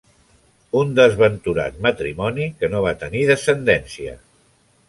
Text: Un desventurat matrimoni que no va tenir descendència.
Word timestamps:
Un 0.79 0.95
desventurat 0.99 1.77
matrimoni 1.87 2.49
que 2.63 2.73
no 2.75 2.83
va 2.89 2.97
tenir 3.05 3.25
descendència. 3.33 4.21